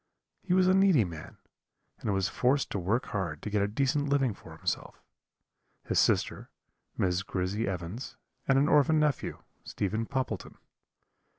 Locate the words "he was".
0.41-0.67